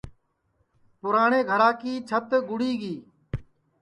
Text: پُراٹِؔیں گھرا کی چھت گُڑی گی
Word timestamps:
پُراٹِؔیں 0.99 1.47
گھرا 1.49 1.69
کی 1.81 1.93
چھت 2.09 2.29
گُڑی 2.49 2.71
گی 2.81 2.95